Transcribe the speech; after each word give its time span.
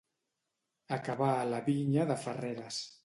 Acabar 0.97 1.29
a 1.41 1.45
la 1.51 1.59
vinya 1.67 2.07
de 2.13 2.17
Ferreres. 2.27 2.81